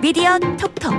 [0.00, 0.94] 미디어 톡톡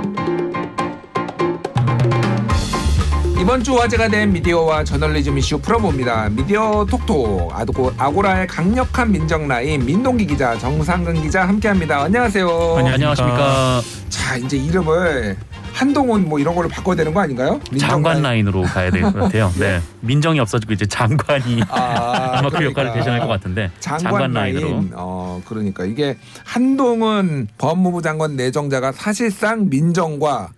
[3.40, 6.28] 이번 주 화제가 된 미디어와 저널리즘 이슈 풀어봅니다.
[6.30, 12.02] 미디어 톡톡 아고, 아고라의 강력한 민정 라인 민동기 기자 정상근 기자 함께합니다.
[12.02, 12.76] 안녕하세요.
[12.78, 13.80] 안녕하십니까.
[14.08, 15.36] 자 이제 이름을
[15.72, 17.60] 한동훈 뭐 이런 걸로 바꿔야 되는 거 아닌가요?
[17.78, 19.52] 장관 라인으로 가야 될 것 같아요.
[19.58, 19.80] 네.
[20.00, 22.64] 민정이 없어지고 이제 장관이 아, 아마 그 그러니까.
[22.82, 24.90] 역할을 대신할 것 같은데 장관, 라인.
[24.94, 30.50] 어 그러니까 이게 한동훈 법무부 장관 내정자가 사실상 민정과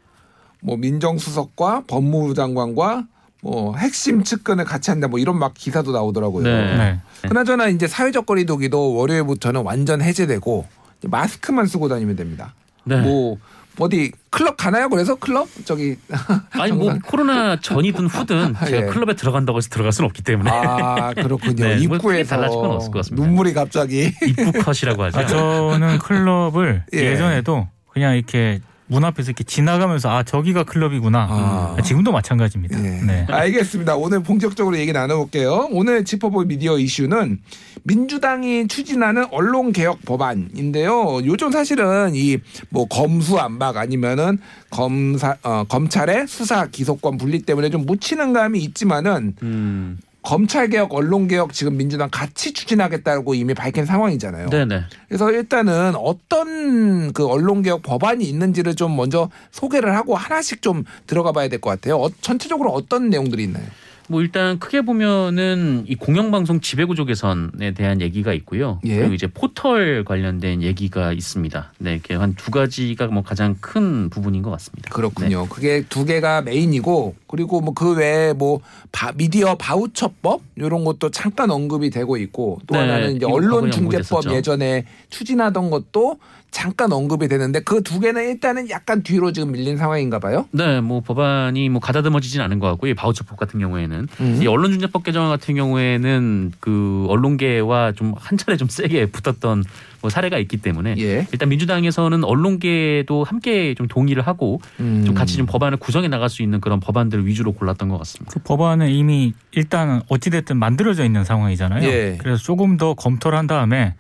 [0.61, 3.05] 뭐 민정수석과 법무부 장관과
[3.43, 6.45] 뭐 핵심 측근을 같이 한다 뭐 이런 막 기사도 나오더라고요.
[6.45, 6.77] 네.
[6.77, 7.01] 네.
[7.29, 10.67] 그나저나 이제 사회적 거리두기도 월요일부터는 완전 해제되고
[11.07, 12.55] 마스크만 쓰고 다니면 됩니다.
[12.85, 13.01] 네.
[13.03, 13.37] 뭐
[13.79, 14.89] 어디 클럽 가나요?
[14.89, 15.97] 그래서 클럽 저기
[16.51, 18.91] 아니 뭐 코로나 전이든 후든 제가 예.
[18.91, 21.55] 클럽에 들어간다고 해서 들어갈 수는 없기 때문에 아 그렇군요.
[21.65, 23.25] 네, 뭐 입구에서 달라질 건 없을 것 같습니다.
[23.25, 25.19] 눈물이 갑자기 입구 컷이라고 하죠.
[25.21, 26.99] 아, 저는 클럽을 예.
[26.99, 27.17] 예.
[27.17, 28.61] 전에도 그냥 이렇게
[28.95, 31.27] 문 앞에서 이렇게 지나가면서 아 저기가 클럽이구나.
[31.29, 31.83] 아.
[31.83, 32.79] 지금도 마찬가지입니다.
[32.79, 33.01] 네.
[33.03, 33.27] 네.
[33.29, 33.97] 알겠습니다.
[33.97, 35.69] 오늘 본격적으로 얘기 나눠볼게요.
[35.73, 37.41] 오늘 짚어볼 미디어 이슈는
[37.83, 41.23] 민주당이 추진하는 언론 개혁 법안인데요.
[41.25, 42.39] 요즘 사실은 이
[42.71, 44.39] 뭐 검수 안박 아니면은
[44.71, 49.99] 검사 어, 검찰의 수사 기소권 분리 때문에 좀 묻히는 감이 있지만은 음.
[50.25, 54.49] 검찰 개혁, 언론 개혁 지금 민주당 같이 추진하겠다고 이미 밝힌 상황이잖아요.
[54.49, 54.85] 네네.
[55.09, 61.33] 그래서 일단은 어떤 그 언론 개혁 법안이 있는지를 좀 먼저 소개를 하고 하나씩 좀 들어가
[61.33, 61.99] 봐야 될 것 같아요.
[61.99, 63.65] 어, 전체적으로 어떤 내용들이 있나요?
[64.09, 68.81] 뭐 일단 크게 보면은 이 공영방송 지배구조 개선에 대한 얘기가 있고요.
[68.85, 68.99] 예.
[68.99, 71.73] 그리고 이제 포털 관련된 얘기가 있습니다.
[71.79, 74.91] 네, 이렇게 한 두 가지가 뭐 가장 큰 부분인 것 같습니다.
[74.91, 75.47] 그렇군요.
[75.49, 78.61] 그게 두 개가 메인이고 그리고 뭐 그 외에 뭐
[78.93, 84.31] 바- 미디어 바우처법 이런 것도 잠깐 언급이 되고 있고 또 네, 하나는 이제 언론중재법.
[84.33, 86.19] 예전에 추진하던 것도
[86.55, 90.47] 잠깐 언급이 되는데 그 두 개는 일단은 약간 뒤로 지금 밀린 상황인가 봐요.
[90.53, 94.41] 네, 뭐 법안이 뭐 가다듬어지진 않은 것 같고 이 바우처법 같은 경우에는 음.
[94.41, 99.65] 이 언론중재법 개정 같은 경우에는 그 언론계와 좀 한 차례 좀 세게 붙었던
[100.01, 101.27] 뭐 사례가 있기 때문에 예.
[101.33, 105.03] 일단 민주당에서는 언론계도 함께 좀 동의를 하고 음.
[105.05, 108.33] 좀 같이 좀 법안을 구성해 나갈 수 있는 그런 법안들을 위주로 골랐던 것 같습니다.
[108.33, 111.89] 그 법안은 이미 일단 어찌 됐든 만들어져 있는 상황이잖아요.
[111.89, 112.19] 예.
[112.21, 113.95] 그래서 조금 더 검토를 한 다음에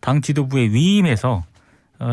[0.00, 1.44] 당 지도부에 위임해서 어,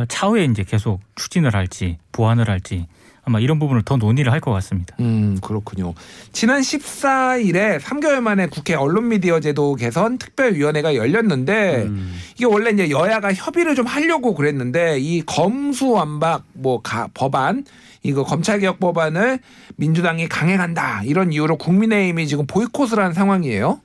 [0.07, 2.87] 차후에 이제 계속 추진을 할지 보완을 할지
[3.27, 4.95] 아마 이런 부분을 더 논의를 할 것 같습니다.
[4.99, 5.95] 음, 그렇군요.
[6.31, 12.15] 지난 14일에 3개월 만에 국회 언론미디어 제도 개선 특별위원회가 열렸는데 음.
[12.35, 17.65] 이게 원래 이제 여야가 협의를 좀 하려고 그랬는데 이 검수완박 뭐 가, 법안
[18.03, 19.39] 이거 검찰개혁 법안을
[19.77, 23.79] 민주당이 강행한다 이런 이유로 국민의힘이 지금 보이콧을 한 상황이에요.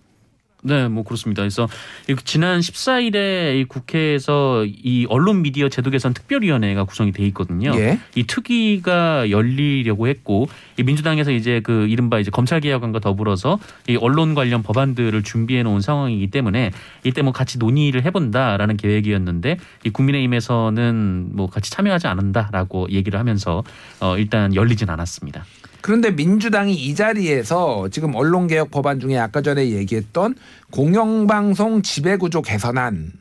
[0.62, 1.42] 네, 뭐 그렇습니다.
[1.42, 1.68] 그래서
[2.08, 7.72] 이 지난 14일에 이 국회에서 이 언론 미디어 제도 개선 특별위원회가 구성이 돼 있거든요.
[7.76, 7.98] 예.
[8.14, 10.48] 이 특위가 열리려고 했고
[10.78, 15.80] 이 민주당에서 이제 그 이른바 이제 검찰 개혁안과 더불어서 이 언론 관련 법안들을 준비해 놓은
[15.80, 16.72] 상황이기 때문에
[17.04, 23.62] 이때 뭐 같이 논의를 해본다라는 계획이었는데 이 국민의힘에서는 뭐 같이 참여하지 않는다라고 얘기를 하면서
[24.00, 25.44] 어 일단 열리진 않았습니다.
[25.82, 30.34] 그런데 민주당이 이 자리에서 지금 언론개혁 법안 중에 아까 전에 얘기했던
[30.70, 33.12] 공영방송 지배구조 개선안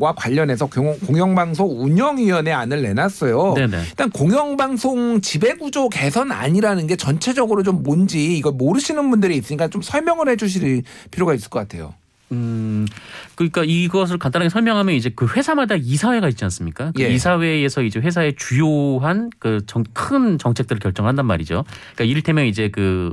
[0.00, 3.54] 과 관련해서 공- 공영방송 운영위원회 안을 내놨어요.
[3.56, 3.76] 네네.
[3.88, 10.84] 일단 공영방송 지배구조 개선안이라는 게 전체적으로 좀 뭔지 이걸 모르시는 분들이 있으니까 좀 설명을 해주실
[11.10, 11.94] 필요가 있을 것 같아요.
[12.32, 12.86] 음,
[13.34, 16.92] 그러니까 이것을 간단하게 설명하면 이제 그 회사마다 이사회가 있지 않습니까?
[16.94, 17.08] 그 예.
[17.10, 21.64] 이사회에서 이제 회사의 주요한 그큰 정책들을 결정한단 말이죠.
[21.94, 23.12] 그러니까 이를테면 이제 그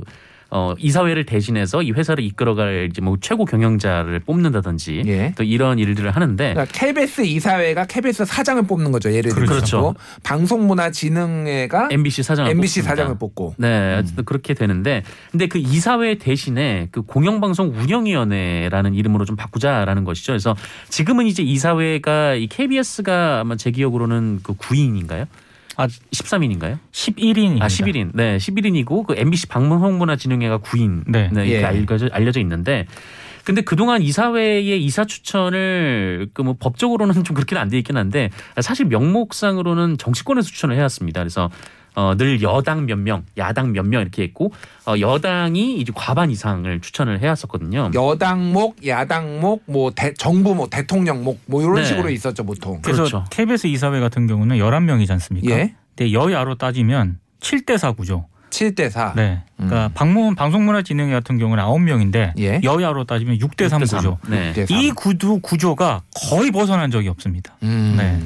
[0.54, 5.32] 어, 이사회를 대신해서 이 회사를 이끌어갈 이제 뭐 최고 경영자를 뽑는다든지 예.
[5.34, 9.10] 또 이런 일들을 하는데 그러니까 KBS 이사회가 KBS 사장을 뽑는 거죠.
[9.10, 9.94] 예를 들어서 그렇죠.
[10.22, 12.90] 방송문화진흥회가 MBC 사장을 MBC 뽑습니다.
[12.90, 19.36] 사장을 뽑고 네, 어쨌든 그렇게 되는데, 근데 그 이사회 대신에 그 공영방송 운영위원회라는 이름으로 좀
[19.36, 20.32] 바꾸자라는 것이죠.
[20.32, 20.54] 그래서
[20.90, 25.26] 지금은 이제 이사회가 이 KBS가 아마 제 기억으로는 그 9인인가요?
[25.76, 26.78] 아 13인인가요?
[26.92, 27.62] 11인입니다.
[27.62, 28.10] 아, 11인.
[28.14, 31.04] 네, 11인이고 그 MBC 방송문화진흥회가 9인.
[31.06, 31.30] 네.
[31.32, 31.64] 네, 이렇게 예.
[31.64, 32.86] 알려져, 알려져 있는데
[33.44, 38.30] 근데 그동안 이사회의 이사 추천을 그 뭐 법적으로는 좀 그렇게는 안 돼 있긴 한데
[38.60, 41.20] 사실 명목상으로는 정치권에서 추천을 해왔습니다.
[41.20, 41.50] 그래서
[41.94, 44.52] 어, 늘 여당 몇 명, 야당 몇 명 이렇게 했고
[44.86, 47.90] 어, 여당이 이제 과반 이상을 추천을 해왔었거든요.
[47.94, 51.84] 여당목, 야당목, 뭐 대, 정부 뭐 대통령목 뭐 이런 네.
[51.84, 52.80] 식으로 있었죠 보통.
[52.82, 53.24] 그래서 그렇죠.
[53.30, 55.50] KBS 이사회 같은 경우는 11명이지 않습니까?
[55.50, 55.74] 예.
[55.96, 58.26] 근데 여야로 따지면 7대 4 구조.
[58.50, 59.14] 7대 4.
[59.16, 59.42] 네.
[59.56, 62.60] 그러니까 방문 방송문화진흥회 같은 경우는 9명인데 예.
[62.62, 63.96] 여야로 따지면 6대 3 6대3.
[63.96, 64.18] 구조.
[64.28, 64.52] 네.
[64.52, 64.78] 6대 3.
[64.78, 67.54] 이 구조 구조가 거의 벗어난 적이 없습니다.
[67.62, 67.94] 음.
[67.98, 68.20] 네.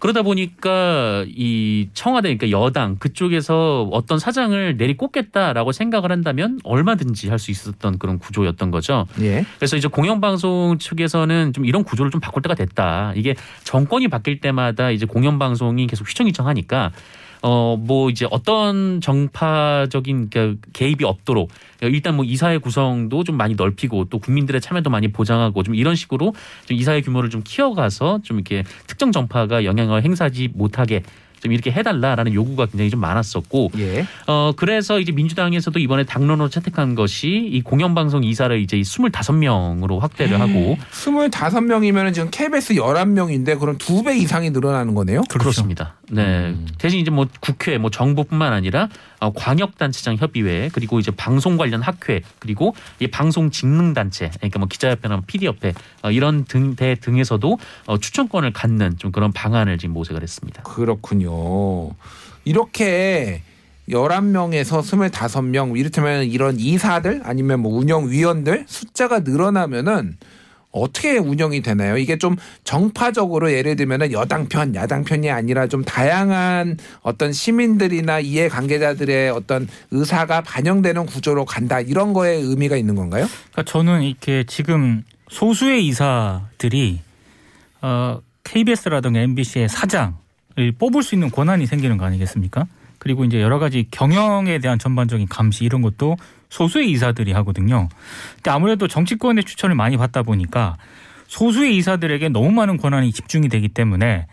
[0.00, 7.50] 그러다 보니까 이 청와대 그러니까 여당 그쪽에서 어떤 사장을 내리꽂겠다라고 생각을 한다면 얼마든지 할 수
[7.52, 9.06] 있었던 그런 구조였던 거죠.
[9.20, 9.44] 예.
[9.58, 13.12] 그래서 이제 공영방송 측에서는 좀 이런 구조를 좀 바꿀 때가 됐다.
[13.14, 16.90] 이게 정권이 바뀔 때마다 이제 공영방송이 계속 휘청휘청하니까
[17.42, 21.50] 어뭐 이제 어떤 정파적인 그 개입이 없도록
[21.82, 26.34] 일단 뭐 이사회 구성도 좀 많이 넓히고 또 국민들의 참여도 많이 보장하고 좀 이런 식으로
[26.66, 31.02] 좀 이사회 규모를 좀 키워가서 좀 이렇게 특정 정파가 영향을 행사하지 못하게
[31.40, 34.04] 좀 이렇게 해달라라는 요구가 굉장히 좀 많았었고 예.
[34.26, 40.76] 어 그래서 이제 민주당에서도 이번에 당론으로 채택한 것이 이 공영방송 이사를 이제 25명으로 확대를 하고
[40.90, 45.22] 25명이면 지금 KBS 11명인데 그럼 두 배 이상이 늘어나는 거네요?
[45.28, 45.94] 그렇습니다.
[46.10, 46.48] 네.
[46.48, 46.66] 음.
[46.78, 48.88] 대신 이제 뭐 국회, 뭐 정부뿐만 아니라
[49.20, 54.68] 어, 광역단체장 협의회 그리고 이제 방송 관련 학회 그리고 이 방송 직능 단체 그러니까 뭐
[54.68, 60.62] 기자협회나 PD협회 어, 이런 등대 등에서도 어, 추천권을 갖는 좀 그런 방안을 지금 모색을 했습니다.
[60.62, 61.90] 그렇군요.
[62.44, 63.42] 이렇게
[63.88, 70.16] 11명에서 25명 이를테면 이런 이사들 아니면 뭐 운영위원들 숫자가 늘어나면은
[70.80, 71.96] 어떻게 운영이 되나요?
[71.96, 78.48] 이게 좀 정파적으로 예를 들면은 여당 편, 야당 편이 아니라 좀 다양한 어떤 시민들이나 이해
[78.48, 83.26] 관계자들의 어떤 의사가 반영되는 구조로 간다 이런 거에 의미가 있는 건가요?
[83.52, 87.00] 그러니까 저는 이렇게 지금 소수의 이사들이
[87.82, 90.14] 어, KBS라든가 MBC의 사장을
[90.78, 92.66] 뽑을 수 있는 권한이 생기는 거 아니겠습니까?
[92.98, 96.16] 그리고 이제 여러 가지 경영에 대한 전반적인 감시 이런 것도
[96.50, 97.88] 소수의 이사들이 하거든요.
[98.36, 100.76] 근데 아무래도 정치권의 추천을 많이 받다 보니까
[101.26, 104.26] 소수의 이사들에게 너무 많은 권한이 집중이 되기 때문에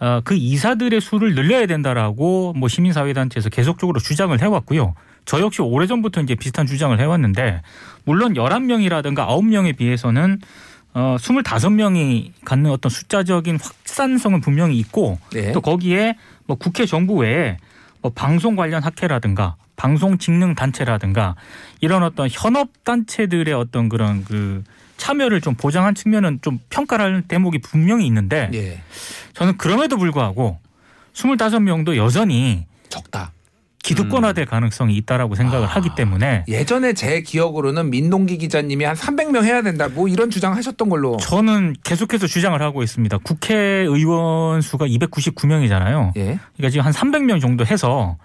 [0.00, 4.94] 어, 그 이사들의 수를 늘려야 된다라고 뭐 시민사회단체에서 계속적으로 주장을 해왔고요.
[5.24, 7.62] 저 역시 오래전부터 이제 비슷한 주장을 해왔는데
[8.04, 10.40] 물론 11명이라든가 9명에 비해서는
[10.94, 15.52] 어 25명이 갖는 어떤 숫자적인 확산성은 분명히 있고 네.
[15.52, 16.16] 또 거기에
[16.46, 17.56] 뭐 국회 정부 외에
[18.02, 21.36] 뭐 방송 관련 학회라든가 방송 직능 단체라든가
[21.80, 24.62] 이런 어떤 현업 단체들의 어떤 그런 그
[24.96, 28.82] 참여를 좀 보장한 측면은 좀 평가를 하는 대목이 분명히 있는데 예.
[29.32, 30.58] 저는 그럼에도 불구하고
[31.14, 33.32] 25명도 여전히 적다.
[33.82, 35.70] 기득권화될 가능성이 있다라고 생각을 아.
[35.70, 39.88] 하기 때문에 예전에 제 기억으로는 민동기 기자님이 한 300명 해야 된다.
[39.88, 41.16] 뭐 이런 주장 하셨던 걸로.
[41.18, 43.18] 저는 계속해서 주장을 하고 있습니다.
[43.18, 46.16] 국회의원 수가 299명이잖아요.
[46.16, 46.38] 예.
[46.56, 48.16] 그러니까 지금 한 300명 정도 해서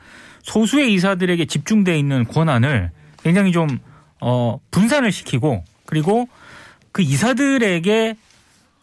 [0.43, 2.91] 소수의 이사들에게 집중돼 있는 권한을
[3.23, 3.79] 굉장히 좀
[4.21, 6.27] 어, 분산을 시키고 그리고
[6.91, 8.15] 그 이사들에게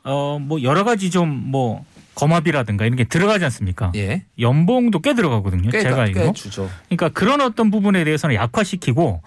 [0.05, 1.85] 어, 뭐 여러 가지 좀뭐
[2.15, 3.93] 검압이라든가 이런 게 들어가지 않습니까?
[3.97, 4.25] 예.
[4.39, 5.71] 연봉도 꽤 들어가거든요.
[5.71, 6.07] 꽤, 제가.
[6.33, 6.71] 주죠.
[6.89, 9.23] 그러니까 그런 어떤 부분에 대해서는 약화시키고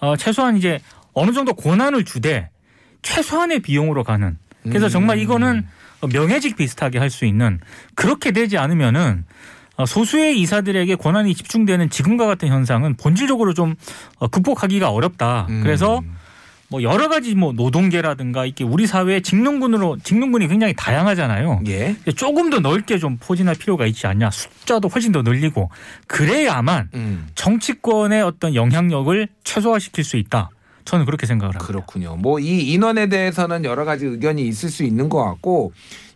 [0.00, 0.80] 어, 최소한 이제
[1.12, 2.48] 어느 정도 권한을 주되
[3.02, 4.38] 최소한의 비용으로 가는.
[4.64, 4.90] 그래서 음.
[4.90, 5.66] 정말 이거는
[6.12, 7.60] 명예직 비슷하게 할 수 있는
[7.94, 9.24] 그렇게 되지 않으면은
[9.76, 13.74] 어, 소수의 이사들에게 권한이 집중되는 지금과 같은 현상은 본질적으로 좀
[14.18, 15.46] 어, 극복하기가 어렵다.
[15.48, 15.62] 음.
[15.62, 16.02] 그래서
[16.72, 21.60] 뭐 여러 가지 뭐 노동계라든가 이렇게 우리 사회의 직능군으로 직능군이 굉장히 다양하잖아요.
[21.68, 21.94] 예.
[22.16, 24.30] 조금 더 넓게 좀 포진할 필요가 있지 않냐.
[24.30, 25.68] 숫자도 훨씬 더 늘리고
[26.06, 27.28] 그래야만 음.
[27.34, 30.48] 정치권의 어떤 영향력을 최소화시킬 수 있다.
[30.86, 31.66] 저는 그렇게 생각을 합니다.
[31.66, 32.16] 그렇군요.
[32.16, 35.72] 뭐 이 인원에 대해서는 여러 가지 의견이 있을 수 있는 것 같고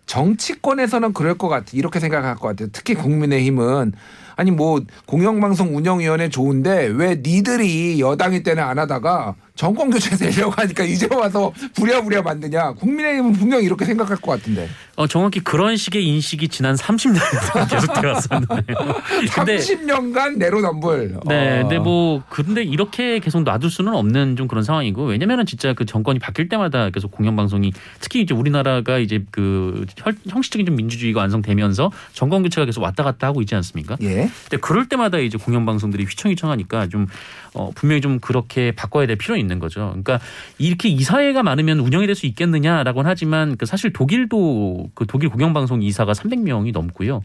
[0.07, 1.67] 정치권에서는 그럴 것 같아.
[1.75, 2.69] 이렇게 생각할 것 같아요.
[2.73, 3.93] 특히 국민의힘은
[4.37, 10.85] 아니 뭐 공영방송 운영위원회 좋은데 왜 니들이 여당일 때는 안 하다가 정권 교체 되려고 하니까
[10.85, 12.73] 이제 와서 부랴부랴 만드냐.
[12.75, 14.69] 국민의힘은 분명히 이렇게 생각할 것 같은데.
[14.97, 17.19] 어, 정확히 그런 식의 인식이 지난 30년
[17.71, 18.77] 계속돼 왔었는데요.
[19.35, 21.19] 근데 30년간 내로남불.
[21.27, 21.63] 네, 어.
[21.63, 26.19] 근데 뭐 근데 이렇게 계속 놔둘 수는 없는 좀 그런 상황이고 왜냐면은 진짜 그 정권이
[26.19, 32.43] 바뀔 때마다 계속 공영방송이 특히 이제 우리나라가 이제 그 혈- 형식적인 좀 민주주의가 완성되면서 정권
[32.43, 33.97] 교체가 계속 왔다 갔다 하고 있지 않습니까?
[34.03, 34.31] 예.
[34.49, 37.07] 근데 그럴 때마다 이제 공영방송들이 휘청휘청하니까 좀
[37.55, 39.89] 어, 분명히 좀 그렇게 바꿔야 될 필요는 있는 거죠.
[39.91, 40.19] 그러니까
[40.59, 46.13] 이렇게 이사회가 많으면 운영이 될 수 있겠느냐라고는 하지만 그 사실 독일도 그 독일 공영방송 이사가
[46.13, 47.23] 300명이 넘고요.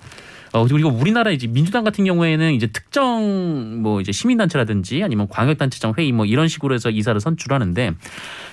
[0.53, 6.11] 어, 그리고 우리나라 이제 민주당 같은 경우에는 이제 특정 뭐 이제 시민단체라든지 아니면 광역단체장 회의
[6.11, 7.93] 뭐 이런 식으로 해서 이사를 선출하는데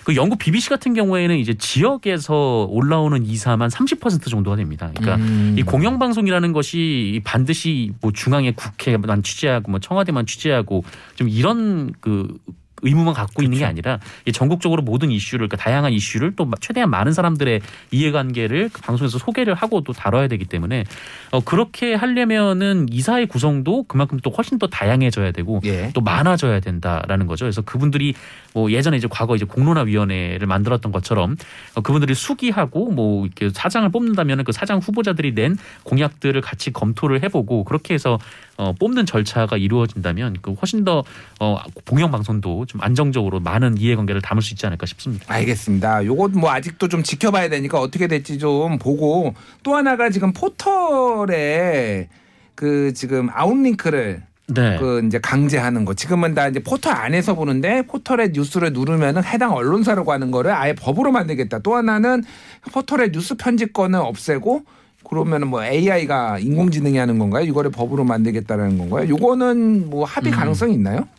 [0.04, 4.92] 그 영국 BBC 같은 경우에는 이제 지역에서 올라오는 이사만 30% 정도가 됩니다.
[4.94, 5.56] 그러니까 음.
[5.58, 10.84] 이 공영방송이라는 것이 반드시 뭐 중앙의 국회만 취재하고 뭐 청와대만 취재하고
[11.16, 12.38] 좀 이런 그
[12.82, 17.12] 의무만 갖고 있는 게 아니라 이 전국적으로 모든 이슈를 그러니까 다양한 이슈를 또 최대한 많은
[17.12, 20.85] 사람들의 이해관계를 그 방송에서 소개를 하고 또 다뤄야 되기 때문에
[21.30, 25.90] 어 그렇게 하려면은 이사의 구성도 그만큼 또 훨씬 더 다양해져야 되고 예.
[25.94, 27.44] 또 많아져야 된다라는 거죠.
[27.44, 28.14] 그래서 그분들이
[28.59, 31.37] 뭐 예전에 이제 과거 이제 공론화 위원회를 만들었던 것처럼
[31.75, 37.62] 어, 그분들이 수기하고 뭐 이렇게 사장을 뽑는다면 그 사장 후보자들이 낸 공약들을 같이 검토를 해보고
[37.62, 38.19] 그렇게 해서
[38.57, 41.05] 어, 뽑는 절차가 이루어진다면 그 훨씬 더
[41.38, 45.33] 어, 공영 방송도 좀 안정적으로 많은 이해관계를 담을 수 있지 않을까 싶습니다.
[45.33, 46.05] 알겠습니다.
[46.05, 52.09] 요것 뭐 아직도 좀 지켜봐야 되니까 어떻게 될지 좀 보고 또 하나가 지금 포털에
[52.57, 54.78] 그 지금 아웃링크를 네.
[54.78, 55.95] 그 이제 강제하는 거.
[55.95, 61.12] 지금은 다 이제 포털 안에서 보는데 포털에 뉴스를 누르면은 해당 언론사라고 하는 거를 아예 법으로
[61.12, 61.59] 만들겠다.
[61.61, 62.25] 또 하나는
[62.73, 64.62] 포털의 뉴스 편집권을 없애고
[65.09, 67.45] 그러면은 뭐 AI가 인공지능이 하는 건가요?
[67.45, 69.09] 이거를 법으로 만들겠다라는 건가요?
[69.09, 71.00] 요거는 뭐 합의 가능성이 있나요?
[71.00, 71.17] 음,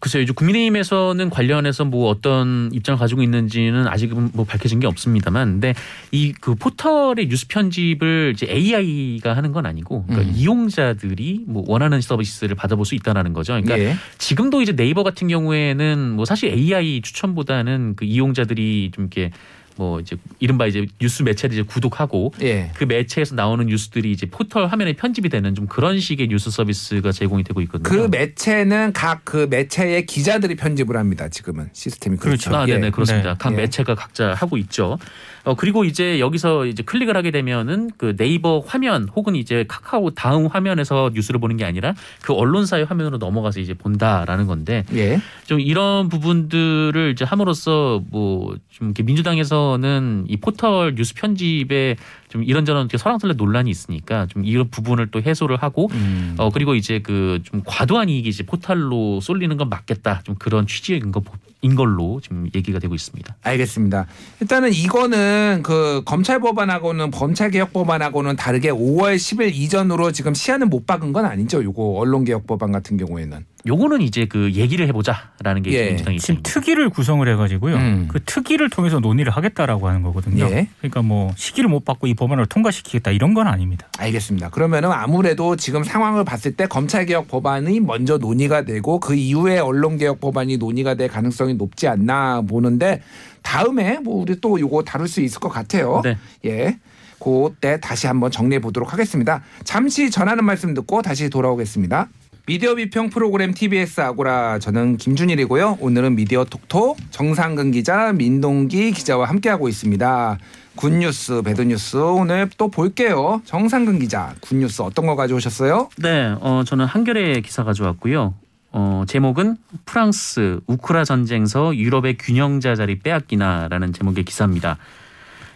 [0.00, 0.22] 글쎄요.
[0.22, 5.74] 이제 국민의힘에서는 관련해서 뭐 어떤 입장을 가지고 있는지는 아직은 뭐 밝혀진 게 없습니다만, 근데
[6.10, 10.34] 이 그 포털의 뉴스 편집을 이제 AI가 하는 건 아니고, 그러니까 음.
[10.34, 13.52] 이용자들이 뭐 원하는 서비스를 받아볼 수 있다라는 거죠.
[13.52, 13.94] 그러니까 예.
[14.18, 19.30] 지금도 이제 네이버 같은 경우에는 뭐 사실 AI 추천보다는 그 이용자들이 좀 이렇게
[19.76, 22.70] 뭐 이제 이른바 이제 뉴스 매체를 이제 구독하고 예.
[22.74, 27.44] 그 매체에서 나오는 뉴스들이 이제 포털 화면에 편집이 되는 좀 그런 식의 뉴스 서비스가 제공이
[27.44, 27.88] 되고 있거든요.
[27.88, 31.28] 그 매체는 각 그 매체의 기자들이 편집을 합니다.
[31.28, 32.54] 지금은 시스템이 그렇죠.
[32.54, 32.74] 아, 예.
[32.74, 33.34] 네네 그렇습니다.
[33.34, 33.36] 네.
[33.38, 33.58] 각 예.
[33.58, 34.98] 매체가 각자 하고 있죠.
[35.44, 40.46] 어 그리고 이제 여기서 이제 클릭을 하게 되면은 그 네이버 화면 혹은 이제 카카오 다음
[40.46, 45.20] 화면에서 뉴스를 보는 게 아니라 그 언론사의 화면으로 넘어가서 이제 본다라는 건데 예.
[45.46, 51.96] 좀 이런 부분들을 이제 함으로써 뭐좀 이렇게 민주당에서는 이 포털 뉴스 편집에
[52.28, 56.34] 좀 이런저런 설왕설래 논란이 있으니까 좀 이런 부분을 또 해소를 하고 음.
[56.38, 61.10] 어 그리고 이제 그 좀 과도한 이익이 이제 포털로 쏠리는 건 맞겠다 좀 그런 취지인
[61.12, 61.20] 거
[61.62, 63.36] 인 걸로 지금 얘기가 되고 있습니다.
[63.42, 64.06] 알겠습니다.
[64.40, 70.86] 일단은 이거는 그 검찰 법안하고는 검찰 개혁 법안하고는 다르게 5월 10일 이전으로 지금 시한을 못
[70.86, 71.62] 박은 건 아니죠.
[71.62, 73.44] 요거 언론 개혁 법안 같은 경우에는.
[73.66, 75.76] 요거는 이제 그 얘기를 해보자라는 게 예.
[75.76, 76.50] 지금 민주당 지금 입장입니다.
[76.50, 77.76] 특위를 구성을 해가지고요.
[77.76, 78.08] 음.
[78.10, 80.44] 그 특위를 통해서 논의를 하겠다라고 하는 거거든요.
[80.46, 80.68] 예.
[80.78, 83.88] 그러니까 뭐 시기를 못 받고 이 법안을 통과시키겠다 이런 건 아닙니다.
[83.98, 84.50] 알겠습니다.
[84.50, 89.98] 그러면은 아무래도 지금 상황을 봤을 때 검찰 개혁 법안이 먼저 논의가 되고 그 이후에 언론
[89.98, 93.02] 개혁 법안이 논의가 될 가능성이 높지 않나 보는데
[93.42, 96.00] 다음에 뭐 우리 또 요거 다룰 수 있을 것 같아요.
[96.04, 96.16] 네.
[96.44, 96.78] 예.
[97.18, 99.42] 그때 다시 한번 정리해 보도록 하겠습니다.
[99.64, 102.08] 잠시 전하는 말씀 듣고 다시 돌아오겠습니다.
[102.50, 105.78] 미디어 비평 프로그램 TBS 아고라 저는 김준일이고요.
[105.78, 110.36] 오늘은 미디어 톡톡 정상근 기자, 민동기 기자와 함께하고 있습니다.
[110.74, 113.40] 굿뉴스, 배드뉴스 오늘 또 볼게요.
[113.44, 115.90] 정상근 기자, 굿뉴스 어떤 거 가져오셨어요?
[115.98, 118.34] 네, 어, 저는 한겨레 기사 가져왔고요.
[118.72, 124.76] 어, 제목은 프랑스 우크라 전쟁서 유럽의 균형자 자리 빼앗기나라는 제목의 기사입니다.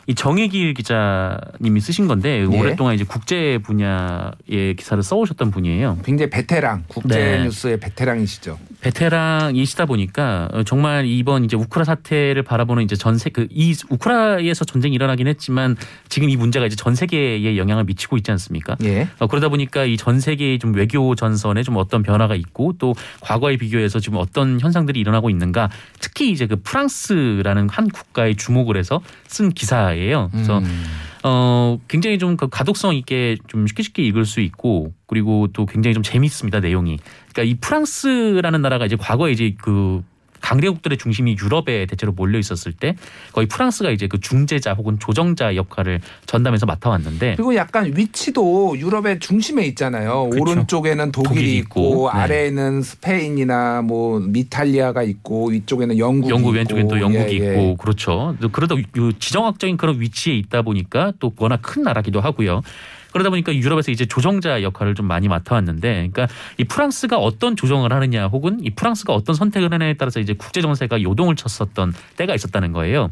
[0.06, 2.44] 이 정혜길 기자님이 쓰신 건데 예.
[2.44, 5.98] 오랫동안 이제 국제 분야의 기사를 써오셨던 분이에요.
[6.04, 7.44] 굉장히 베테랑, 국제 네.
[7.44, 8.58] 뉴스의 베테랑이시죠.
[8.80, 14.64] 베테랑이시다 보니까 어, 정말 이번 이제 우크라 사태를 바라보는 이제 전 세 그 이 우크라에서
[14.64, 15.76] 전쟁이 일어나긴 했지만
[16.08, 18.76] 지금 이 문제가 이제 전 세계에 영향을 미치고 있지 않습니까?
[18.84, 19.08] 예.
[19.18, 23.56] 어, 그러다 보니까 이 전 세계의 좀 외교 전선에 좀 어떤 변화가 있고 또 과거에
[23.56, 25.70] 비교해서 지금 어떤 현상들이 일어나고 있는가
[26.00, 30.28] 특히 이제 그 프랑스라는 한 국가에 주목을 해서 쓴 기사 예요.
[30.32, 30.84] 그래서 음.
[31.22, 36.02] 어 굉장히 좀그 가독성 있게 좀 쉽게 쉽게 읽을 수 있고 그리고 또 굉장히 좀
[36.02, 36.98] 재미있습니다 내용이.
[37.32, 40.02] 그러니까 이 프랑스라는 나라가 이제 과거에 이제 그
[40.44, 42.94] 강대국들의 중심이 유럽에 대체로 몰려 있었을 때
[43.32, 49.64] 거의 프랑스가 이제 그 중재자 혹은 조정자 역할을 전담해서 맡아왔는데 그리고 약간 위치도 유럽의 중심에
[49.68, 50.28] 있잖아요.
[50.28, 50.42] 그쵸.
[50.42, 52.20] 오른쪽에는 독일이, 독일이 있고, 있고, 네.
[52.20, 57.52] 아래에는 스페인이나 뭐 미탈리아가 있고 위쪽에는 영국이 영국 있고 왼쪽엔 또 영국이 예, 예.
[57.52, 58.36] 있고 그렇죠.
[58.42, 62.60] 또 그러다 요 지정학적인 그런 위치에 있다 보니까 또 워낙 큰 나라기도 하고요.
[63.14, 66.26] 그러다 보니까 유럽에서 이제 조정자 역할을 좀 많이 맡아왔는데, 그러니까
[66.58, 71.00] 이 프랑스가 어떤 조정을 하느냐, 혹은 이 프랑스가 어떤 선택을 하느냐에 따라서 이제 국제 정세가
[71.00, 73.10] 요동을 쳤었던 때가 있었다는 거예요.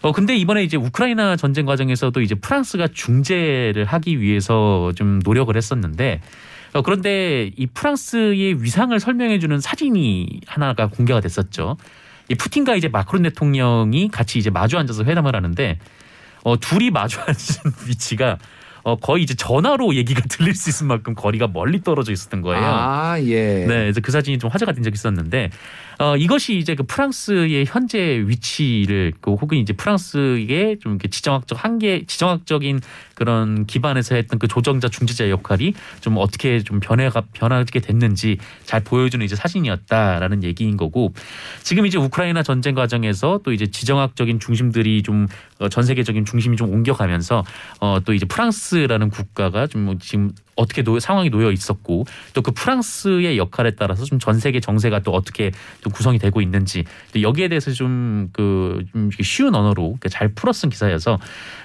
[0.00, 6.20] 어 근데 이번에 이제 우크라이나 전쟁 과정에서도 이제 프랑스가 중재를 하기 위해서 좀 노력을 했었는데
[6.72, 11.76] 어 그런데 이 프랑스의 위상을 설명해 주는 사진이 하나가 공개가 됐었죠.
[12.28, 15.78] 이 푸틴과 이제 마크론 대통령이 같이 이제 마주 앉아서 회담을 하는데
[16.44, 18.38] 어 둘이 마주 앉은 위치가
[18.82, 22.64] 어 거의 이제 전화로 얘기가 들릴 수 있을 만큼 거리가 멀리 떨어져 있었던 거예요.
[22.64, 23.64] 아 예.
[23.66, 25.50] 네, 그래서 그 사진이 좀 화제가 된 적이 있었는데
[25.98, 32.04] 어 이것이 이제 그 프랑스의 현재 위치를 그 혹은 이제 프랑스의 좀 이렇게 지정학적 한계
[32.06, 32.80] 지정학적인
[33.14, 39.24] 그런 기반에서 했던 그 조정자 중재자 역할이 좀 어떻게 좀 변해가 변하게 됐는지 잘 보여주는
[39.24, 41.12] 이제 사진이었다라는 얘기인 거고
[41.62, 45.26] 지금 이제 우크라이나 전쟁 과정에서 또 이제 지정학적인 중심들이 좀
[45.58, 47.44] 어, 전 세계적인 중심이 좀 옮겨가면서
[47.80, 53.38] 어 또 이제 프랑스라는 국가가 좀뭐 지금 어떻게 놓여, 상황이 놓여 있었고 또 그 프랑스의
[53.38, 57.70] 역할에 따라서 좀 전 세계 정세가 또 어떻게 좀 구성이 되고 있는지 또 여기에 대해서
[57.70, 61.18] 좀그 좀 쉬운 언어로 잘 풀어 쓴 기사여서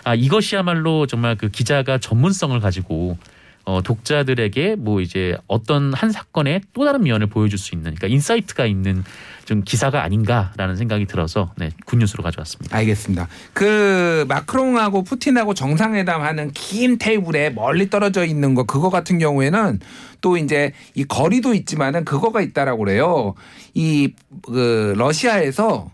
[0.03, 3.17] 아 이것이야말로 정말 그 기자가 전문성을 가지고
[3.65, 8.65] 어, 독자들에게 뭐 이제 어떤 한 사건의 또 다른 면을 보여줄 수 있는 그러니까 insight가
[8.65, 9.03] 있는
[9.45, 12.75] 좀 기사가 아닌가라는 생각이 들어서 네, good news로 가져왔습니다.
[12.77, 13.27] 알겠습니다.
[13.53, 19.79] 그 마크롱하고 푸틴하고 정상회담하는 긴 테이블에 멀리 떨어져 있는 거 그거 같은 경우에는
[20.21, 23.33] 또 이제 이 거리도 있지만은 그거가 있다라고 그래요.
[23.73, 25.91] 이 그 러시아에서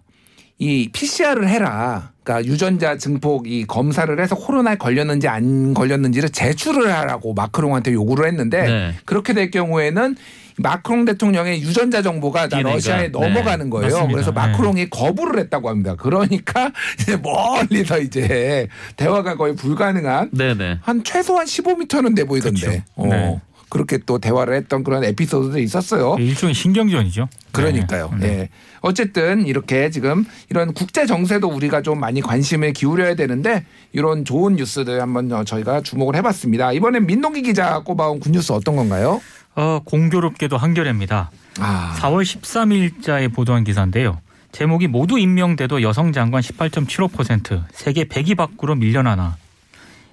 [0.60, 2.12] 이 PCR을 해라.
[2.22, 8.62] 그러니까 유전자 증폭 이 검사를 해서 코로나에 걸렸는지 안 걸렸는지를 제출을 하라고 마크롱한테 요구를 했는데
[8.64, 8.96] 네.
[9.06, 10.16] 그렇게 될 경우에는
[10.58, 12.60] 마크롱 대통령의 유전자 정보가 다.
[12.62, 13.08] 러시아에 네.
[13.08, 13.86] 넘어가는 거예요.
[13.86, 14.12] 맞습니다.
[14.12, 14.36] 그래서 네.
[14.36, 15.96] 마크롱이 거부를 했다고 합니다.
[15.98, 20.80] 그러니까 이제 멀리서 이제 대화가 거의 불가능한 네네.
[20.82, 22.60] 한 최소한 15m는 돼 보이던데.
[22.62, 22.84] 그렇죠.
[22.96, 23.08] 어.
[23.08, 23.42] 네.
[23.70, 26.16] 그렇게 또 대화를 했던 그런 에피소드도 있었어요.
[26.20, 27.28] 일종의 신경전이죠.
[27.52, 28.12] 그러니까요.
[28.20, 28.28] 네.
[28.28, 28.50] 예.
[28.82, 35.02] 어쨌든 이렇게 지금 이런 국제 정세도 우리가 좀 많이 관심을 기울여야 되는데 이런 좋은 뉴스들
[35.02, 36.72] 한번 저희가 주목을 해봤습니다.
[36.74, 39.22] 이번엔 민동기 기자 꼽아온 굿뉴스 어떤 건가요?
[39.56, 41.32] 어, 공교롭게도 한겨레입니다.
[41.60, 44.20] 아, 4월 13일자에 보도한 기사인데요.
[44.52, 49.38] 제목이 모두 임명돼도 여성 장관 18.75% 세계 100위 밖으로 밀려나나.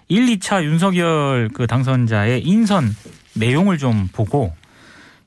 [0.09, 2.95] 1, 2차 윤석열 그 당선자의 인선
[3.37, 4.52] 내용을 좀 보고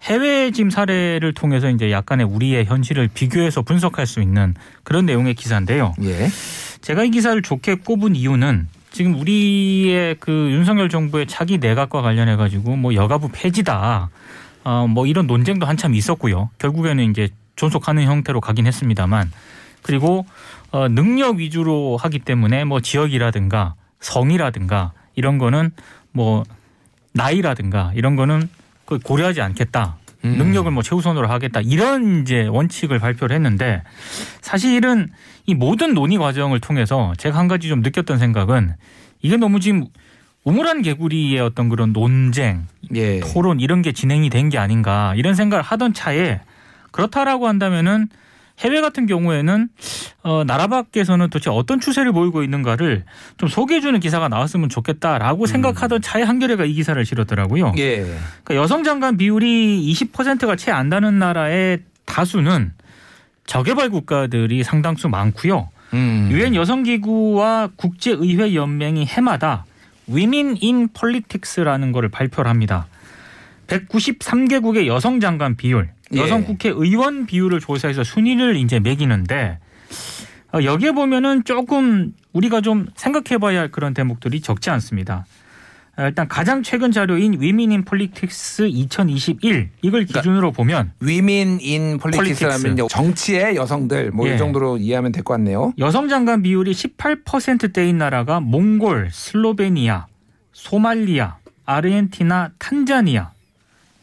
[0.02, 5.94] 해외 짐 사례를 통해서 이제 약간의 우리의 현실을 비교해서 분석할 수 있는 그런 내용의 기사인데요.
[6.04, 6.30] 예.
[6.82, 12.76] 제가 이 기사를 좋게 꼽은 이유는 지금 우리의 그 윤석열 정부의 차기 내각과 관련해 가지고
[12.76, 14.10] 뭐 여가부 폐지다.
[14.64, 16.50] 어, 뭐 이런 논쟁도 한참 있었고요.
[16.58, 19.32] 결국에는 이제 존속하는 형태로 가긴 했습니다만
[19.82, 20.26] 그리고
[20.72, 25.72] 어, 능력 위주로 하기 때문에 뭐 지역이라든가 성이라든가 이런 거는
[26.12, 26.44] 뭐
[27.14, 28.50] 나이라든가 이런 거는
[28.86, 29.98] 그 고려하지 않겠다.
[30.26, 30.36] 음.
[30.38, 31.62] 능력을 뭐 최우선으로 하겠다.
[31.62, 33.84] 이런 이제 원칙을 발표를 했는데
[34.42, 35.08] 사실은
[35.46, 38.74] 이 모든 논의 과정을 통해서 제가 한 가지 좀 느꼈던 생각은
[39.22, 39.86] 이게 너무 지금
[40.44, 43.20] 우물한 개구리의 어떤 그런 논쟁, 예.
[43.20, 46.40] 토론 이런 게 진행이 된 게 아닌가 이런 생각을 하던 차에
[46.92, 48.08] 그렇다라고 한다면은
[48.60, 49.70] 해외 같은 경우에는
[50.24, 53.06] 어, 나라 밖에서는 도대체 어떤 추세를 보이고 있는가를
[53.38, 57.74] 좀 소개해주는 기사가 나왔으면 좋겠다라고 생각하던 차에 한겨레가 이 기사를 실었더라고요.
[57.78, 57.98] 예.
[58.44, 62.74] 그러니까 여성 장관 비율이 20%가 채안 되는 나라의 다수는
[63.46, 65.70] 저개발 국가들이 상당수 많고요.
[65.94, 66.30] 음.
[66.32, 69.66] 유엔 여성기구와 국제의회 연맹이 해마다
[70.10, 72.88] Women in Politics라는 거를 발표를 합니다.
[73.68, 75.92] 193개국의 여성 장관 비율, 예.
[76.16, 79.60] 여성 국회의원 비율을 조사해서 순위를 이제 매기는데
[80.54, 85.26] 어, 여기에 보면은 조금 우리가 좀 생각해봐야 할 그런 대목들이 적지 않습니다.
[85.98, 91.98] 어, 일단 가장 최근 자료인 Women in Politics 2021 이걸 그러니까 기준으로 보면 Women in
[92.00, 92.88] Politics라면 Politics.
[92.90, 94.38] 정치의 여성들 뭐이 예.
[94.38, 95.74] 정도로 이해하면 될 것 같네요.
[95.78, 100.08] 여성 장관 비율이 18%대인 나라가 몽골, 슬로베니아,
[100.54, 103.32] 소말리아, 아르헨티나, 탄자니아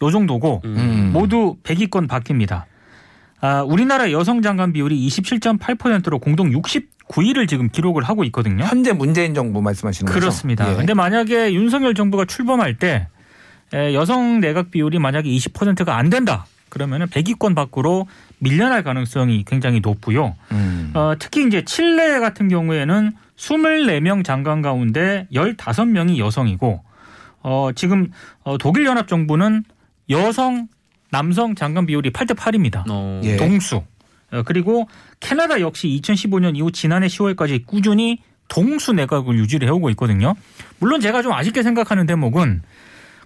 [0.03, 1.11] 요 정도고 음.
[1.13, 2.67] 모두 100위권 밖입니다.
[3.41, 8.65] 아, 우리나라 여성 장관 비율이 27.8%로 공동 69위를 지금 기록을 하고 있거든요.
[8.65, 10.21] 현재 문재인 정부 말씀하시는 거죠?
[10.21, 10.71] 그렇습니다.
[10.71, 10.77] 예.
[10.77, 13.09] 근데 만약에 윤석열 정부가 출범할 때
[13.75, 16.47] 에, 여성 내각 비율이 만약에 20%가 안 된다.
[16.69, 18.07] 그러면은 100위권 밖으로
[18.39, 20.35] 밀려날 가능성이 굉장히 높고요.
[20.53, 20.93] 음.
[20.95, 26.83] 어, 특히 이제 칠레 같은 경우에는 24명 장관 가운데 15명이 여성이고
[27.43, 28.11] 어, 지금
[28.43, 29.65] 어, 독일 연합 정부는
[30.11, 30.69] 여성
[31.11, 32.85] 남성 장관 비율이 8대 8입니다.
[32.91, 33.37] 어, 예.
[33.37, 33.83] 동수.
[34.33, 34.89] 어, 그리고
[35.21, 40.35] 캐나다 역시 2015년 이후 지난해 10월까지 꾸준히 동수 내각을 유지를 해오고 있거든요.
[40.79, 42.63] 물론 제가 좀 아쉽게 생각하는 대목은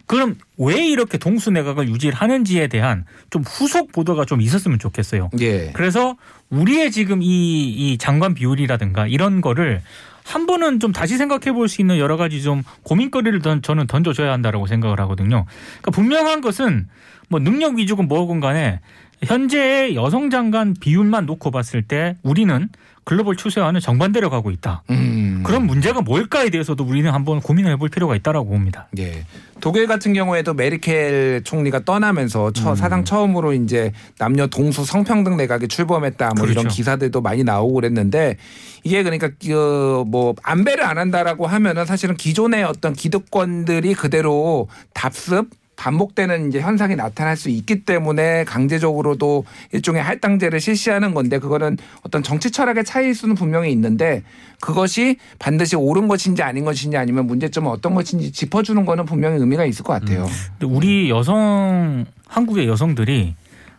[0.07, 5.31] 그럼 왜 이렇게 동수 내각을 유지를 하는지에 대한 좀 후속 보도가 좀 있었으면 좋겠어요.
[5.39, 5.71] 예.
[5.73, 6.17] 그래서
[6.49, 9.83] 우리의 지금 이, 이 장관 비율이라든가 이런 거를
[10.31, 14.33] 한 번은 좀 다시 생각해 볼 수 있는 여러 가지 좀 고민거리를 던, 저는 던져줘야
[14.33, 15.45] 한다라고 생각을 하거든요.
[15.81, 16.89] 그러니까 분명한 것은
[17.29, 18.81] 뭐 능력 위주건 뭐건 간에
[19.23, 22.69] 현재의 여성 장관 비율만 놓고 봤을 때 우리는
[23.05, 24.83] 글로벌 추세와는 정반대로 가고 있다.
[24.91, 25.43] 음.
[25.45, 28.89] 그런 문제가 뭘까에 대해서도 우리는 한번 고민을 해볼 필요가 있다라고 봅니다.
[28.99, 29.25] 예.
[29.61, 32.53] 독일 같은 경우에도 메르켈 총리가 떠나면서 음.
[32.53, 36.69] 처, 사상 처음으로 이제 남녀 동수 성평등 내각이 출범했다 뭐 이런 그렇죠.
[36.77, 38.37] 기사들도 많이 나오고 그랬는데
[38.85, 45.49] 이게 그러니까 그 뭐 안배를 안 한다라고 하면은 사실은 기존의 어떤 기득권들이 그대로 답습
[45.81, 52.51] 반복되는 이제 현상이 나타날 수 있기 때문에 강제적으로도 일종의 할당제를 실시하는 건데 그거는 어떤 정치
[52.51, 54.23] 철학의 차이일 수는 분명히 있는데
[54.61, 59.83] 그것이 반드시 옳은 것인지 아닌 것인지 아니면 문제점은 어떤 것인지 짚어주는 거는 분명히 의미가 있을
[59.83, 60.27] 것 같아요.
[60.59, 63.35] 근데 우리 여성 한국의 여성들이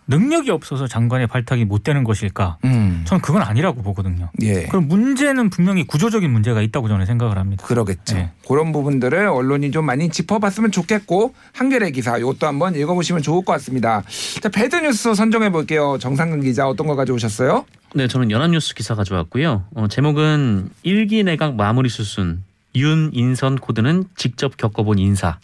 [0.08, 2.58] 능력이 없어서 장관의 발탁이 못 되는 것일까?
[2.66, 3.04] 음.
[3.06, 4.30] 저는 그건 아니라고 보거든요.
[4.42, 4.64] 예.
[4.64, 7.66] 그럼 문제는 분명히 구조적인 문제가 있다고 저는 생각을 합니다.
[7.66, 8.16] 그러겠죠.
[8.16, 8.32] 네.
[8.48, 14.04] 그런 부분들을 언론이 좀 많이 짚어봤으면 좋겠고 한겨레 기사 이것도 한번 읽어보시면 좋을 것 같습니다.
[14.42, 15.98] 자 배드 뉴스 선정해 볼게요.
[16.00, 17.66] 정상근 기자 어떤 거 가져오셨어요?
[17.94, 19.66] 네, 저는 연합뉴스 기사 가져왔고요.
[19.76, 22.44] 어, 제목은 일기 내각 마무리 수순
[22.76, 25.40] 윤 인선 코드는 직접 겪어본 인사.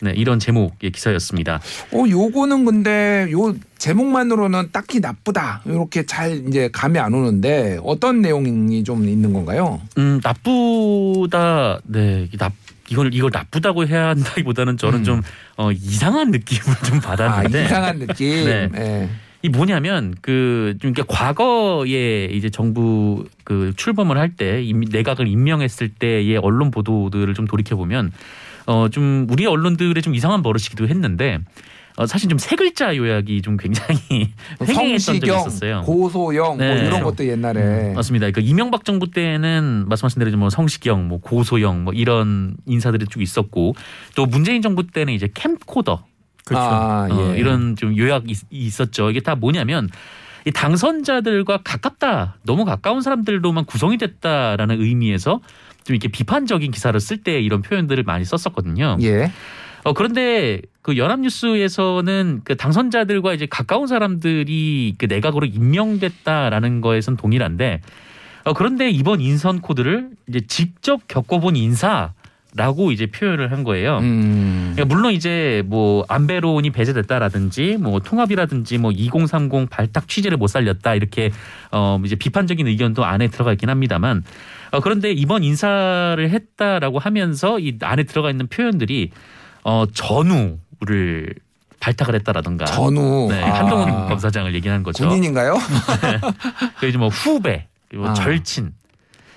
[0.00, 1.60] 네, 이런 제목의 기사였습니다.
[1.92, 8.84] 어 요거는 근데 요 제목만으로는 딱히 나쁘다 이렇게 잘 이제 감이 안 오는데 어떤 내용이
[8.84, 9.80] 좀 있는 건가요?
[9.98, 11.80] 음, 나쁘다.
[11.84, 12.50] 네, 나
[12.88, 15.04] 이걸 이걸 나쁘다고 해야 한다기보다는 저는 음.
[15.04, 15.22] 좀
[15.56, 18.44] 어, 이상한 느낌을 좀아 받았는데 이상한 느낌.
[18.44, 18.68] 네.
[18.76, 19.08] 예.
[19.42, 26.70] 이 뭐냐면 그좀 이렇게 과거에 이제 정부 그 출범을 할 때 내각을 임명했을 때의 언론
[26.70, 28.12] 보도들을 좀 돌이켜 보면
[28.66, 31.38] 어 좀 우리 언론들의 좀 이상한 버릇이기도 했는데
[31.96, 33.98] 어 사실 좀 세 글자 요약이 좀 굉장히
[34.60, 35.82] 횡행했던 적이 있었어요.
[35.82, 36.72] 고소영 뭐 네.
[36.72, 37.04] 이런 그렇죠.
[37.04, 38.30] 것도 옛날에 맞습니다.
[38.32, 43.74] 그 이명박 정부 때는 말씀하신 대로 뭐 성시경, 뭐 고소영, 뭐 이런 인사들이 쭉 있었고
[44.14, 46.04] 또 문재인 정부 때는 이제 캠코더
[46.44, 46.62] 그렇죠.
[46.64, 47.38] 아, 어, 예.
[47.38, 49.10] 이런 좀 요약이 있- 있었죠.
[49.10, 49.88] 이게 다 뭐냐면
[50.44, 55.40] 이 당선자들과 가깝다, 너무 가까운 사람들로만 구성이 됐다라는 의미에서
[55.86, 58.98] 좀 이렇게 비판적인 기사를 쓸 때 이런 표현들을 많이 썼었거든요.
[59.02, 59.30] 예.
[59.84, 67.82] 어, 그런데 그 연합뉴스에서는 그 당선자들과 이제 가까운 사람들이 그 내각으로 임명됐다라는 거에선 동일한데
[68.44, 72.12] 어, 그런데 이번 인선 코드를 이제 직접 겪어본 인사
[72.56, 73.98] 라고 이제 표현을 한 거예요.
[73.98, 74.72] 음.
[74.74, 81.30] 그러니까 물론 이제 뭐 안배론이 배제됐다라든지 뭐 통합이라든지 뭐 2030 발탁 취지를 못 살렸다 이렇게
[81.70, 84.24] 어 이제 비판적인 의견도 안에 들어가 있긴 합니다만
[84.76, 89.10] 어 그런데 이번 인사를 했다라고 하면서 이 안에 들어가 있는 표현들이
[89.64, 91.34] 어 전우를
[91.80, 93.60] 발탁을 했다라든가 전우 네, 아.
[93.60, 95.08] 한동훈 검사장을 얘기하는 거죠.
[95.08, 95.56] 군인인가요?
[96.78, 98.14] 그리고 이제 뭐 후배, 그리고 뭐 아.
[98.14, 98.72] 절친.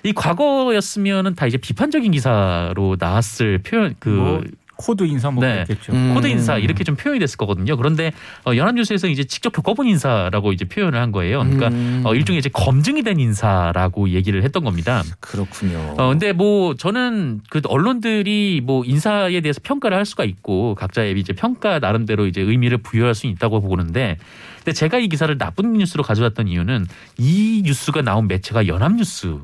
[0.02, 4.42] 이 과거였으면은 다 이제 비판적인 기사로 나왔을 표현 그 뭐
[4.80, 5.64] 코드 인사 뭐 네.
[5.66, 5.92] 그랬겠죠.
[5.92, 6.14] 음.
[6.14, 7.76] 코드 인사 이렇게 좀 표현이 됐을 거거든요.
[7.76, 8.12] 그런데
[8.46, 11.40] 어, 연합뉴스에서 이제 직접 겪어본 인사라고 이제 표현을 한 거예요.
[11.40, 12.02] 그러니까 음.
[12.06, 15.02] 어, 일종의 이제 검증이 된 인사라고 얘기를 했던 겁니다.
[15.20, 15.96] 그렇군요.
[15.98, 21.34] 어, 근데 뭐 저는 그 언론들이 뭐 인사에 대해서 평가를 할 수가 있고 각자의 이제
[21.34, 24.16] 평가 나름대로 이제 의미를 부여할 수 있다고 보는데
[24.56, 26.86] 근데 제가 이 기사를 나쁜 뉴스로 가져왔던 이유는
[27.18, 29.40] 이 뉴스가 나온 매체가 연합뉴스.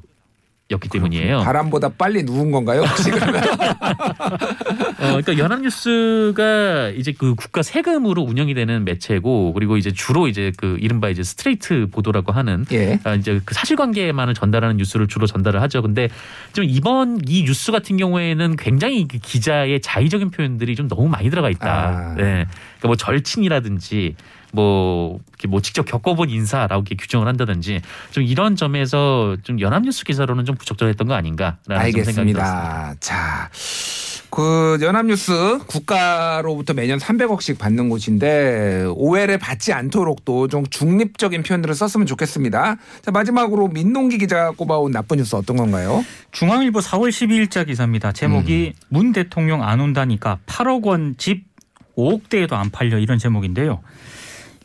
[0.69, 1.43] 였기 때문이에요.
[1.43, 2.83] 바람보다 빨리 누운 건가요?
[2.83, 3.41] 혹시 그러면?
[4.99, 10.77] 어, 그러니까 연합뉴스가 이제 그 국가 세금으로 운영이 되는 매체고 그리고 이제 주로 이제 그
[10.81, 12.99] 이른바 이제 스트레이트 보도라고 하는 예.
[13.05, 15.83] 아, 이제 그 사실관계만을 전달하는 뉴스를 주로 전달을 하죠.
[15.83, 16.09] 근데
[16.53, 21.49] 좀 이번 이 뉴스 같은 경우에는 굉장히 그 기자의 자의적인 표현들이 좀 너무 많이 들어가
[21.49, 21.71] 있다.
[21.71, 22.15] 아.
[22.17, 22.23] 네.
[22.25, 24.17] 그러니까 뭐 절친이라든지
[24.57, 30.45] 뭐 이렇게 뭐 직접 겪어본 인사라고 이렇게 규정을 한다든지 좀 이런 점에서 좀 연합뉴스 기사로는
[30.47, 32.43] 좀 부적절했던 거 아닌가라는 좀 생각이 들었습니다.
[32.43, 32.95] 알겠습니다.
[33.01, 33.51] 자.
[34.29, 42.07] 그 연합뉴스 국가로부터 매년 300억씩 받는 곳인데 오해를 받지 않도록 또 좀 중립적인 표현들을 썼으면
[42.07, 42.77] 좋겠습니다.
[43.03, 46.05] 자 마지막으로 민동기 기자가 꼽아온 나쁜 뉴스 어떤 건가요?
[46.33, 48.13] 중앙일보 4월 12일자 기사입니다.
[48.13, 48.81] 제목이 음.
[48.89, 51.45] 문 대통령 안 온다니까 8억 원 집
[51.97, 53.81] 5억 대에도 안 팔려 이런 제목인데요.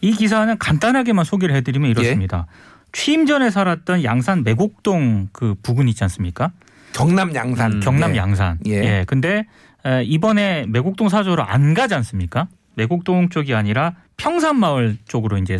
[0.02, 1.92] 이 기사는 간단하게만 소개를 해드리면 예.
[1.92, 2.48] 이렇습니다.
[2.92, 6.52] 취임 전에 살았던 양산 매곡동 그 부근 있지 않습니까?
[6.94, 7.74] 경남 양산.
[7.74, 8.18] 음, 경남 예.
[8.18, 8.60] 양산.
[8.66, 8.72] 예.
[8.72, 9.06] 예.
[9.08, 9.46] 근데
[9.86, 12.48] 에, 이번에 매곡동 사저로 안 가지 않습니까?
[12.76, 15.58] 매곡동 쪽이 아니라 평산마을 쪽으로 이제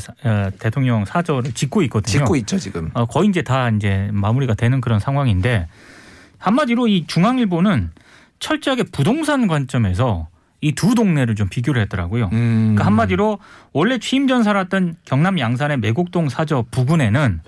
[0.60, 2.20] 대통령 사저를 짓고 있거든요.
[2.20, 2.92] 짓고 있죠 지금.
[2.94, 5.68] 어, 거의 이제 다 이제 마무리가 되는 그런 상황인데
[6.38, 7.92] 한마디로 이 중앙일보는
[8.40, 10.28] 철저하게 부동산 관점에서
[10.62, 12.30] 이 두 동네를 좀 비교를 했더라고요.
[12.34, 12.76] 음.
[12.76, 13.40] 그러니까 한마디로
[13.74, 17.42] 원래 취임 전 살았던 경남 양산의 매곡동 사저 부근에는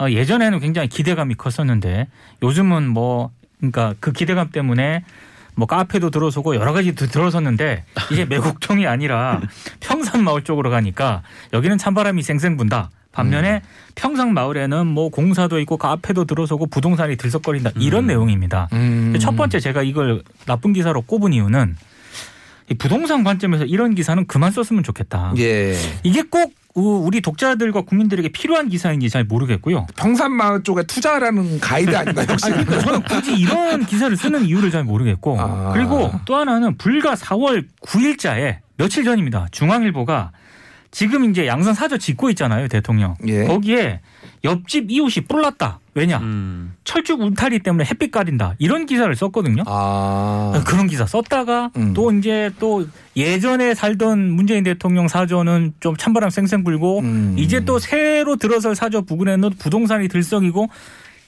[0.00, 2.08] 어, 예전에는 굉장히 기대감이 컸었는데
[2.42, 5.04] 요즘은 뭐 그러니까 그 기대감 때문에
[5.56, 9.40] 뭐 카페도 들어서고 여러 가지 도 들어섰는데 이제 매곡동이 아니라
[9.80, 11.22] 평산마을 쪽으로 가니까
[11.52, 12.90] 여기는 찬바람이 쌩쌩 분다.
[13.12, 13.62] 반면에
[13.94, 18.06] 평상 마을에는 뭐 공사도 있고 카페도 들어서고 부동산이 들썩거린다 이런 음.
[18.08, 18.68] 내용입니다.
[18.72, 19.14] 음.
[19.20, 21.93] 첫 번째 제가 이걸 나쁜 기사로 꼽은 이유는 이
[22.78, 25.34] 부동산 관점에서 이런 기사는 그만 썼으면 좋겠다.
[25.38, 25.76] 예.
[26.02, 29.86] 이게 꼭 우- 우리 독자들과 국민들에게 필요한 기사인지 잘 모르겠고요.
[29.96, 32.46] 평산마을 쪽에 투자라는 가이드 아닌가요 혹시?
[32.46, 35.72] 아니, 그러니까 저는 굳이 이런 기사를 쓰는 이유를 잘 모르겠고 아.
[35.72, 39.46] 그리고 또 하나는 불과 4월 9일자에 며칠 전입니다.
[39.52, 40.32] 중앙일보가
[40.90, 43.14] 지금 이제 양산 사저 짓고 있잖아요, 대통령.
[43.26, 43.44] 예.
[43.44, 44.00] 거기에
[44.42, 45.80] 옆집 이웃이 뿔났다.
[45.94, 46.18] 왜냐?
[46.18, 46.74] 음.
[46.82, 48.54] 철쭉 울타리 때문에 햇빛 가린다.
[48.58, 49.62] 이런 기사를 썼거든요.
[49.66, 50.62] 아.
[50.66, 51.94] 그런 기사 썼다가 음.
[51.94, 57.36] 또 이제 또 예전에 살던 문재인 대통령 사저는 좀 찬바람 쌩쌩 불고 음.
[57.38, 60.68] 이제 또 새로 들어설 사저 부근에는 부동산이 들썩이고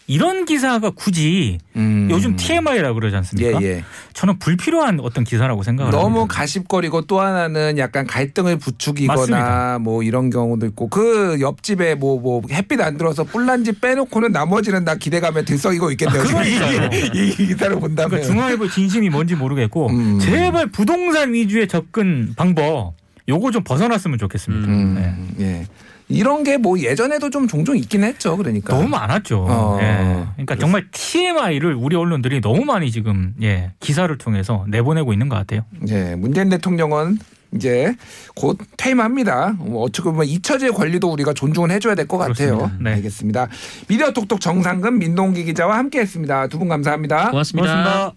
[0.09, 2.09] 이런 기사가 굳이 음.
[2.11, 3.61] 요즘 TMI라고 그러지 않습니까?
[3.61, 3.85] 예, 예.
[4.13, 6.35] 저는 불필요한 어떤 기사라고 생각을 너무 합니다.
[6.35, 9.79] 가십거리고 또 하나는 약간 갈등을 부추기거나 맞습니다.
[9.81, 14.95] 뭐 이런 경우도 있고 그 옆집에 뭐뭐 햇빛 안 들어서 뿔난 집 빼놓고는 나머지는 다
[14.95, 16.23] 기대감에 들썩이고 있겠네요.
[16.23, 16.45] 아.
[16.45, 18.11] 이, 이 기사를 본다면.
[18.11, 20.19] 그러니까 중앙일보 진심이 뭔지 모르겠고 음.
[20.21, 22.95] 제발 부동산 위주의 접근 방법
[23.29, 24.69] 요거 좀 벗어났으면 좋겠습니다.
[24.69, 24.95] 음,
[25.37, 25.45] 네.
[25.45, 25.67] 예.
[26.09, 28.37] 이런 게 뭐 예전에도 좀 종종 있긴 했죠.
[28.37, 28.75] 그러니까.
[28.75, 29.47] 너무 많았죠.
[29.49, 30.25] 어, 예.
[30.35, 35.63] 그러니까 정말 TMI를 우리 언론들이 너무 많이 지금 예, 기사를 통해서 내보내고 있는 것 같아요.
[35.89, 37.19] 예, 문재인 대통령은
[37.55, 37.95] 이제
[38.35, 39.55] 곧 퇴임합니다.
[39.59, 42.71] 뭐 어떻게 보면 잊혀질 권리도 우리가 존중을 해줘야 될 것 같아요.
[42.81, 42.95] 네.
[42.95, 43.49] 알겠습니다.
[43.89, 46.49] 미디어 톡톡 정상근 민동기 기자와 함께했습니다.
[46.49, 47.31] 두 분 감사합니다.
[47.31, 47.73] 고맙습니다.
[47.73, 48.17] 고맙습니다.